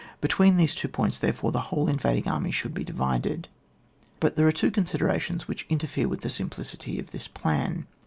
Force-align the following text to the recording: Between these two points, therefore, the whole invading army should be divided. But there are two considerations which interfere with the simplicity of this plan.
Between 0.19 0.57
these 0.57 0.73
two 0.73 0.87
points, 0.87 1.19
therefore, 1.19 1.51
the 1.51 1.59
whole 1.69 1.87
invading 1.87 2.27
army 2.27 2.49
should 2.49 2.73
be 2.73 2.83
divided. 2.83 3.47
But 4.19 4.35
there 4.35 4.47
are 4.47 4.51
two 4.51 4.71
considerations 4.71 5.47
which 5.47 5.67
interfere 5.69 6.07
with 6.07 6.21
the 6.21 6.29
simplicity 6.31 6.97
of 6.99 7.11
this 7.11 7.27
plan. 7.27 7.85